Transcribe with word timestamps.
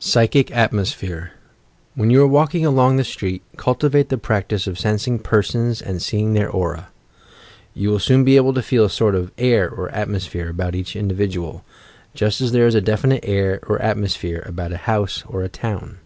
PSYCHIC 0.00 0.50
ATMOSPHEHE 0.50 1.30
When 1.94 2.10
you 2.10 2.20
are 2.22 2.26
walking 2.26 2.66
along 2.66 2.96
the 2.96 3.04
street, 3.04 3.44
cultivate 3.56 4.08
the 4.08 4.18
practice 4.18 4.66
of 4.66 4.80
sensing 4.80 5.16
persons, 5.20 5.80
and 5.80 6.02
seeing 6.02 6.32
their 6.32 6.50
aura. 6.50 6.88
You 7.72 7.90
will 7.90 8.00
soon 8.00 8.24
be 8.24 8.34
able 8.34 8.52
to 8.54 8.62
feel 8.62 8.86
a 8.86 8.90
sort 8.90 9.14
of 9.14 9.30
air 9.38 9.70
or 9.70 9.90
atmosphere 9.90 10.48
about 10.48 10.74
each 10.74 10.96
individual— 10.96 11.64
just 12.16 12.40
as 12.40 12.50
there 12.50 12.66
is 12.66 12.74
a 12.74 12.80
definite 12.80 13.22
air 13.24 13.60
or 13.68 13.80
at 13.80 13.96
mosphere 13.96 14.44
about 14.44 14.72
a 14.72 14.76
house 14.90 15.22
or 15.28 15.44
a 15.44 15.48
town. 15.48 15.98